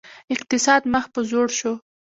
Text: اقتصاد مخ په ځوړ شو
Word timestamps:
اقتصاد 0.33 0.81
مخ 0.93 1.05
په 1.13 1.19
ځوړ 1.29 1.47
شو 1.59 1.73